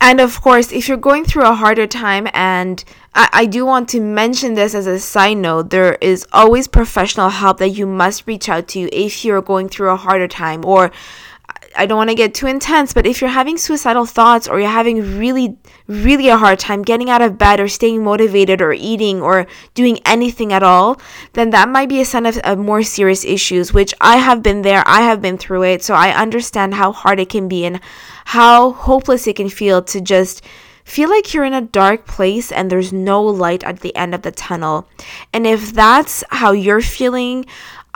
And 0.01 0.21
of 0.21 0.41
course, 0.43 0.71
if 0.71 0.87
you're 0.87 0.99
going 0.99 1.25
through 1.25 1.47
a 1.47 1.55
harder 1.55 1.87
time, 1.87 2.29
and 2.35 2.85
I, 3.15 3.29
I, 3.33 3.47
do 3.47 3.65
want 3.65 3.89
to 3.91 4.01
mention 4.01 4.53
this 4.53 4.75
as 4.75 4.87
a 4.87 4.99
side 4.99 5.39
note, 5.39 5.71
there 5.71 5.95
is 6.03 6.27
always 6.31 6.69
professional 6.69 7.31
help 7.31 7.57
that 7.59 7.71
you 7.71 7.87
must 7.87 8.27
reach 8.27 8.51
out 8.51 8.69
to 8.69 8.81
if 8.95 9.25
you're 9.25 9.41
going 9.41 9.71
through 9.71 9.89
a 9.89 9.97
harder 9.97 10.29
time 10.29 10.63
or 10.65 10.93
I 11.77 11.87
don't 11.87 11.97
want 11.97 12.11
to 12.11 12.17
get 12.17 12.35
too 12.35 12.47
intense, 12.47 12.93
but 12.93 13.07
if 13.07 13.21
you're 13.21 13.31
having 13.31 13.57
suicidal 13.57 14.07
thoughts 14.07 14.49
or 14.49 14.61
you're 14.61 14.69
having 14.69 15.19
really, 15.19 15.57
really 15.87 16.29
a 16.29 16.37
hard 16.37 16.59
time 16.59 16.83
getting 16.83 17.11
out 17.11 17.23
of 17.23 17.39
bed 17.39 17.61
or 17.61 17.69
staying 17.69 18.05
motivated 18.05 18.63
or 18.63 18.73
eating 18.73 19.21
or 19.21 19.47
doing 19.75 19.99
anything 20.07 20.53
at 20.53 20.63
all, 20.63 21.01
then 21.33 21.51
that 21.51 21.69
might 21.69 21.89
be 21.89 22.01
a 22.01 22.05
sign 22.05 22.27
of, 22.27 22.39
of 22.39 22.59
more 22.59 22.83
serious 22.83 23.25
issues, 23.25 23.73
which 23.73 23.95
I 24.01 24.17
have 24.17 24.43
been 24.43 24.63
there. 24.63 24.83
I 24.87 25.03
have 25.03 25.21
been 25.21 25.39
through 25.39 25.65
it. 25.65 25.83
So 25.83 25.95
I 25.95 26.11
understand 26.11 26.75
how 26.75 26.93
hard 26.93 27.21
it 27.21 27.29
can 27.29 27.49
be 27.49 27.65
and 27.65 27.81
how 28.27 28.73
hopeless 28.73 29.27
it 29.27 29.37
can 29.37 29.49
feel 29.49 29.83
to 29.83 30.01
just 30.01 30.43
feel 30.85 31.09
like 31.09 31.33
you're 31.33 31.45
in 31.45 31.55
a 31.55 31.63
dark 31.63 32.07
place 32.07 32.53
and 32.53 32.71
there's 32.71 32.93
no 32.93 33.23
light 33.23 33.65
at 33.65 33.81
the 33.81 33.95
end 33.97 34.15
of 34.15 34.23
the 34.23 34.31
tunnel. 34.31 34.89
And 35.33 35.47
if 35.47 35.73
that's 35.73 36.23
how 36.31 36.53
you're 36.53 36.83
feeling, 36.83 37.47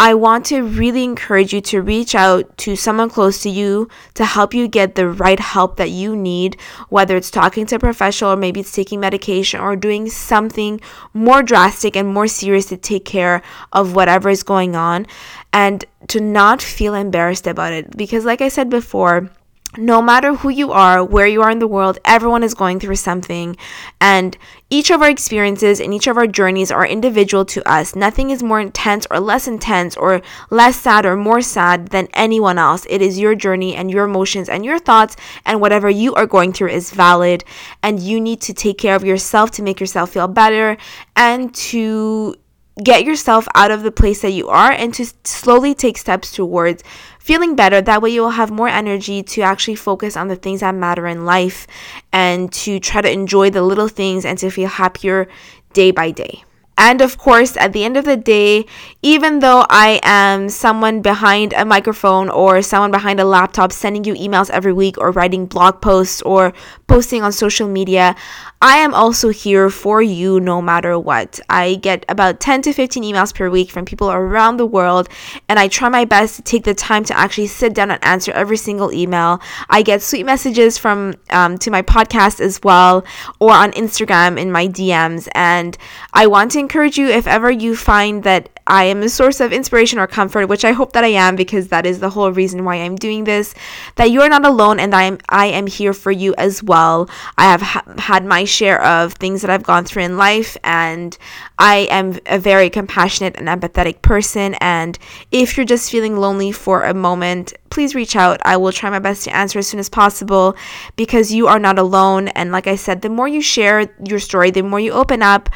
I 0.00 0.14
want 0.14 0.47
to 0.47 0.62
really 0.62 1.02
encourage 1.02 1.52
you 1.52 1.61
to 1.62 1.83
reach 1.83 2.14
out 2.14 2.57
to 2.59 2.76
someone 2.76 3.11
close 3.11 3.43
to 3.43 3.50
you 3.50 3.88
to 4.14 4.25
help 4.25 4.55
you 4.55 4.69
get 4.69 4.95
the 4.95 5.09
right 5.09 5.40
help 5.40 5.76
that 5.76 5.90
you 5.90 6.14
need, 6.14 6.57
whether 6.88 7.17
it's 7.17 7.33
talking 7.33 7.67
to 7.67 7.76
a 7.76 7.78
professional 7.81 8.33
or 8.33 8.37
maybe 8.37 8.61
it's 8.61 8.71
taking 8.71 9.00
medication 9.00 9.59
or 9.59 9.75
doing 9.75 10.09
something 10.09 10.81
more 11.12 11.43
drastic 11.43 11.97
and 11.97 12.14
more 12.14 12.28
serious 12.28 12.67
to 12.67 12.76
take 12.76 13.05
care 13.05 13.43
of 13.73 13.97
whatever 13.97 14.28
is 14.28 14.45
going 14.45 14.76
on 14.76 15.05
and 15.52 15.85
to 16.07 16.21
not 16.21 16.62
feel 16.62 16.95
embarrassed 16.95 17.49
about 17.49 17.73
it. 17.73 17.97
Because, 17.97 18.25
like 18.25 18.40
I 18.40 18.49
said 18.49 18.71
before, 18.71 19.31
no 19.78 20.02
matter 20.02 20.35
who 20.35 20.49
you 20.49 20.73
are, 20.73 21.04
where 21.04 21.26
you 21.26 21.40
are 21.40 21.50
in 21.50 21.61
the 21.61 21.66
world, 21.68 21.99
everyone 22.04 22.42
is 22.42 22.52
going 22.52 22.80
through 22.80 22.97
something. 22.97 23.56
And 24.00 24.37
each 24.70 24.90
of 24.90 25.00
our 25.00 25.08
experiences 25.08 25.80
and 25.80 25.94
each 25.94 26.08
of 26.08 26.16
our 26.16 26.26
journeys 26.26 26.73
are 26.73 26.87
individual 26.87 27.44
to 27.47 27.66
us. 27.66 27.94
Nothing 27.94 28.30
is 28.30 28.42
more 28.42 28.61
intense 28.61 29.06
or 29.08 29.20
less 29.20 29.47
intense 29.47 29.97
or 29.97 30.20
less 30.50 30.76
sad 30.76 31.06
or 31.06 31.16
more 31.16 31.40
sad 31.40 31.88
than 31.88 32.08
anyone 32.12 32.58
else. 32.58 32.87
It 32.90 33.00
is 33.00 33.20
your 33.20 33.37
journey 33.37 33.76
and 33.76 33.88
your 33.88 34.04
emotions 34.04 34.49
and 34.49 34.64
your 34.64 34.80
thoughts, 34.80 35.16
and 35.47 35.61
whatever 35.61 35.88
you 35.88 36.12
are 36.16 36.26
going 36.26 36.52
through 36.52 36.70
is 36.70 36.90
valid. 36.90 37.44
And 37.82 38.00
you 38.00 38.20
need 38.20 38.40
to 38.42 38.52
take 38.52 38.78
care 38.78 38.97
of 38.97 39.04
yourself 39.04 39.52
to 39.52 39.62
make 39.62 39.78
yourself 39.78 40.11
feel 40.11 40.28
better 40.28 40.76
and 41.14 41.54
to 41.54 42.35
get 42.82 43.04
yourself 43.04 43.49
out 43.54 43.70
of 43.70 43.82
the 43.82 43.90
place 43.90 44.23
that 44.23 44.30
you 44.30 44.49
are 44.49 44.70
and 44.70 44.94
to 44.94 45.06
slowly 45.25 45.75
take 45.75 45.99
steps 45.99 46.32
towards 46.32 46.82
feeling 47.18 47.56
better. 47.56 47.80
That 47.80 48.00
way, 48.00 48.11
you 48.11 48.23
will 48.23 48.30
have 48.30 48.50
more 48.50 48.68
energy 48.68 49.23
to 49.23 49.42
actually 49.42 49.75
focus 49.75 50.16
on 50.16 50.28
the 50.28 50.37
things 50.37 50.61
that 50.61 50.75
matter 50.75 51.06
in 51.06 51.25
life 51.25 51.66
and 52.12 52.52
to 52.52 52.80
try 52.80 53.02
to 53.02 53.11
enjoy 53.11 53.50
the 53.50 53.62
little 53.62 53.88
things 53.88 54.25
and 54.25 54.38
to 54.38 54.50
feel 54.50 54.68
happier 54.68 55.28
day 55.73 55.90
by 55.90 56.11
day. 56.11 56.44
And 56.78 57.02
of 57.02 57.18
course, 57.18 57.56
at 57.56 57.73
the 57.73 57.85
end 57.85 57.97
of 57.97 58.04
the 58.04 58.16
day, 58.16 58.64
even 59.02 59.40
though 59.40 59.66
I 59.68 59.99
am 60.04 60.49
someone 60.49 61.02
behind 61.02 61.52
a 61.52 61.64
microphone 61.64 62.30
or 62.30 62.62
someone 62.62 62.92
behind 62.92 63.18
a 63.18 63.25
laptop 63.25 63.73
sending 63.73 64.04
you 64.04 64.14
emails 64.14 64.49
every 64.49 64.73
week 64.73 64.97
or 64.97 65.11
writing 65.11 65.47
blog 65.47 65.82
posts 65.82 66.23
or 66.23 66.52
posting 66.87 67.23
on 67.23 67.32
social 67.32 67.66
media, 67.66 68.14
I 68.61 68.78
am 68.78 68.92
also 68.92 69.28
here 69.28 69.70
for 69.70 70.02
you 70.02 70.40
no 70.40 70.61
matter 70.61 70.99
what. 70.99 71.38
I 71.49 71.76
get 71.76 72.04
about 72.08 72.40
10 72.40 72.62
to 72.62 72.73
15 72.73 73.04
emails 73.04 73.32
per 73.35 73.50
week 73.50 73.70
from 73.70 73.85
people 73.85 74.11
around 74.11 74.56
the 74.56 74.66
world, 74.66 75.08
and 75.49 75.58
I 75.58 75.68
try 75.68 75.88
my 75.88 76.04
best 76.04 76.37
to 76.37 76.42
take 76.42 76.64
the 76.64 76.75
time 76.75 77.04
to 77.04 77.16
actually 77.16 77.47
sit 77.47 77.75
down 77.75 77.90
and 77.90 78.04
answer 78.04 78.32
every 78.32 78.56
single 78.56 78.92
email. 78.92 79.40
I 79.68 79.82
get 79.82 80.02
sweet 80.02 80.26
messages 80.26 80.76
from 80.76 81.14
um, 81.30 81.58
to 81.58 81.70
my 81.70 81.82
podcast 81.82 82.40
as 82.40 82.61
well, 82.62 83.04
or 83.38 83.52
on 83.52 83.73
Instagram 83.73 84.38
in 84.40 84.50
my 84.50 84.66
DMs. 84.66 85.28
And 85.35 85.78
I 86.12 86.26
want 86.26 86.52
to 86.52 86.58
encourage 86.68 86.98
you 86.98 87.08
if 87.08 87.26
ever 87.26 87.50
you 87.50 87.75
find 87.75 88.25
that 88.25 88.50
I 88.66 88.84
am 88.84 89.02
a 89.02 89.08
source 89.08 89.40
of 89.40 89.54
inspiration 89.54 89.98
or 89.98 90.06
comfort, 90.06 90.48
which 90.48 90.66
I 90.66 90.72
hope 90.72 90.92
that 90.92 91.02
I 91.02 91.14
am 91.26 91.34
because 91.34 91.68
that 91.68 91.87
is 91.87 91.98
the 91.98 92.10
whole 92.10 92.30
reason 92.30 92.62
why 92.66 92.75
I'm 92.75 92.94
doing 92.94 93.25
this, 93.25 93.54
that 93.96 94.10
you're 94.10 94.28
not 94.28 94.44
alone 94.44 94.78
and 94.78 94.94
I 94.94 95.04
am 95.04 95.18
I 95.30 95.46
am 95.46 95.66
here 95.66 95.94
for 95.94 96.12
you 96.12 96.34
as 96.37 96.62
well. 96.62 97.08
I 97.38 97.44
have 97.44 97.62
ha- 97.62 97.94
had 97.96 98.26
my 98.26 98.44
share 98.44 98.84
of 98.84 99.14
things 99.14 99.40
that 99.40 99.50
I've 99.50 99.62
gone 99.62 99.87
through 99.87 100.02
in 100.02 100.18
life 100.18 100.58
and 100.62 101.16
I 101.58 101.88
am 101.90 102.18
a 102.26 102.38
very 102.38 102.68
compassionate 102.68 103.37
and 103.38 103.48
empathetic 103.48 104.02
person 104.02 104.52
and 104.60 104.98
if 105.32 105.56
you're 105.56 105.64
just 105.64 105.90
feeling 105.90 106.18
lonely 106.18 106.52
for 106.52 106.84
a 106.84 106.92
moment, 106.92 107.54
please 107.70 107.94
reach 107.94 108.14
out. 108.14 108.42
I 108.44 108.58
will 108.58 108.72
try 108.72 108.90
my 108.90 108.98
best 108.98 109.25
to 109.25 109.34
answer 109.34 109.58
as 109.58 109.68
soon 109.68 109.80
as 109.80 109.88
possible 109.88 110.54
because 110.96 111.32
you 111.32 111.46
are 111.46 111.58
not 111.58 111.78
alone 111.78 112.28
and 112.28 112.52
like 112.52 112.66
I 112.66 112.76
said, 112.76 113.00
the 113.00 113.08
more 113.08 113.26
you 113.26 113.40
share 113.40 113.88
your 114.04 114.18
story, 114.18 114.50
the 114.50 114.62
more 114.62 114.80
you 114.80 114.92
open 114.92 115.22
up, 115.22 115.48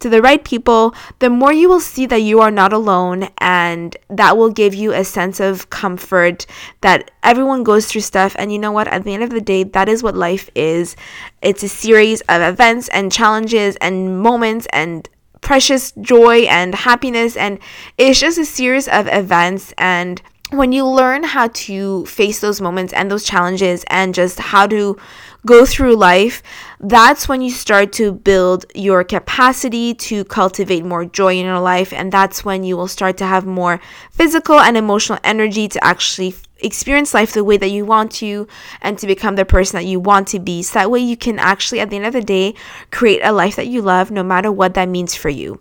to 0.00 0.08
the 0.08 0.22
right 0.22 0.42
people, 0.44 0.94
the 1.18 1.30
more 1.30 1.52
you 1.52 1.68
will 1.68 1.80
see 1.80 2.06
that 2.06 2.20
you 2.20 2.40
are 2.40 2.50
not 2.50 2.72
alone, 2.72 3.28
and 3.38 3.96
that 4.08 4.36
will 4.36 4.50
give 4.50 4.74
you 4.74 4.92
a 4.92 5.04
sense 5.04 5.40
of 5.40 5.70
comfort 5.70 6.46
that 6.80 7.10
everyone 7.22 7.64
goes 7.64 7.86
through 7.86 8.02
stuff. 8.02 8.36
And 8.38 8.52
you 8.52 8.58
know 8.58 8.72
what? 8.72 8.88
At 8.88 9.04
the 9.04 9.14
end 9.14 9.22
of 9.22 9.30
the 9.30 9.40
day, 9.40 9.64
that 9.64 9.88
is 9.88 10.02
what 10.02 10.16
life 10.16 10.50
is 10.54 10.96
it's 11.42 11.62
a 11.62 11.68
series 11.68 12.20
of 12.22 12.42
events 12.42 12.88
and 12.88 13.12
challenges 13.12 13.76
and 13.76 14.20
moments 14.20 14.66
and 14.72 15.08
precious 15.40 15.92
joy 16.00 16.40
and 16.40 16.74
happiness, 16.74 17.36
and 17.36 17.58
it's 17.98 18.18
just 18.18 18.38
a 18.38 18.44
series 18.44 18.88
of 18.88 19.06
events 19.06 19.72
and 19.78 20.20
when 20.50 20.70
you 20.70 20.86
learn 20.86 21.24
how 21.24 21.48
to 21.48 22.06
face 22.06 22.40
those 22.40 22.60
moments 22.60 22.92
and 22.92 23.10
those 23.10 23.24
challenges 23.24 23.84
and 23.88 24.14
just 24.14 24.38
how 24.38 24.66
to 24.68 24.96
go 25.44 25.64
through 25.64 25.96
life, 25.96 26.42
that's 26.80 27.28
when 27.28 27.40
you 27.40 27.50
start 27.50 27.92
to 27.92 28.12
build 28.12 28.64
your 28.74 29.02
capacity 29.04 29.94
to 29.94 30.24
cultivate 30.24 30.84
more 30.84 31.04
joy 31.04 31.34
in 31.34 31.46
your 31.46 31.60
life. 31.60 31.92
And 31.92 32.12
that's 32.12 32.44
when 32.44 32.64
you 32.64 32.76
will 32.76 32.88
start 32.88 33.16
to 33.18 33.26
have 33.26 33.46
more 33.46 33.80
physical 34.12 34.58
and 34.60 34.76
emotional 34.76 35.18
energy 35.24 35.68
to 35.68 35.84
actually 35.84 36.34
experience 36.60 37.12
life 37.12 37.32
the 37.32 37.44
way 37.44 37.56
that 37.56 37.68
you 37.68 37.84
want 37.84 38.10
to 38.10 38.46
and 38.80 38.98
to 38.98 39.06
become 39.06 39.36
the 39.36 39.44
person 39.44 39.76
that 39.76 39.84
you 39.86 40.00
want 40.00 40.28
to 40.28 40.38
be. 40.38 40.62
So 40.62 40.78
that 40.78 40.90
way 40.90 41.00
you 41.00 41.16
can 41.16 41.38
actually, 41.38 41.80
at 41.80 41.90
the 41.90 41.96
end 41.96 42.06
of 42.06 42.12
the 42.12 42.22
day, 42.22 42.54
create 42.90 43.20
a 43.22 43.32
life 43.32 43.56
that 43.56 43.66
you 43.66 43.82
love 43.82 44.10
no 44.10 44.22
matter 44.22 44.50
what 44.50 44.74
that 44.74 44.88
means 44.88 45.14
for 45.14 45.28
you. 45.28 45.60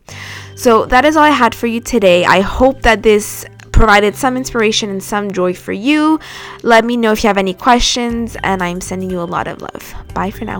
So 0.55 0.85
that 0.85 1.05
is 1.05 1.17
all 1.17 1.23
I 1.23 1.31
had 1.31 1.53
for 1.53 1.67
you 1.67 1.81
today. 1.81 2.23
I 2.23 2.39
hope 2.39 2.81
that 2.83 3.03
this 3.03 3.45
provided 3.75 4.15
some 4.15 4.37
inspiration 4.37 4.89
and 4.89 5.03
some 5.03 5.31
joy 5.31 5.53
for 5.53 5.73
you. 5.73 6.17
Let 6.63 6.85
me 6.85 6.95
know 6.95 7.11
if 7.11 7.23
you 7.23 7.27
have 7.27 7.37
any 7.37 7.53
questions, 7.53 8.37
and 8.41 8.63
I'm 8.63 8.79
sending 8.79 9.09
you 9.09 9.19
a 9.19 9.27
lot 9.27 9.47
of 9.49 9.61
love. 9.61 9.93
Bye 10.13 10.31
for 10.31 10.45
now. 10.45 10.59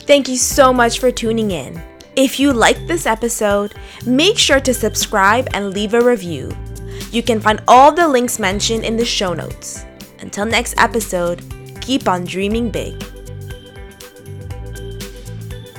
Thank 0.00 0.26
you 0.26 0.36
so 0.36 0.72
much 0.72 0.98
for 0.98 1.12
tuning 1.12 1.50
in. 1.50 1.80
If 2.16 2.40
you 2.40 2.54
liked 2.54 2.88
this 2.88 3.04
episode, 3.04 3.74
make 4.06 4.38
sure 4.38 4.60
to 4.60 4.72
subscribe 4.72 5.48
and 5.52 5.74
leave 5.74 5.92
a 5.92 6.00
review. 6.00 6.56
You 7.10 7.22
can 7.22 7.38
find 7.38 7.62
all 7.68 7.92
the 7.92 8.08
links 8.08 8.38
mentioned 8.38 8.84
in 8.84 8.96
the 8.96 9.04
show 9.04 9.34
notes. 9.34 9.84
Until 10.20 10.46
next 10.46 10.74
episode, 10.78 11.44
keep 11.82 12.08
on 12.08 12.24
dreaming 12.24 12.70
big. 12.70 12.94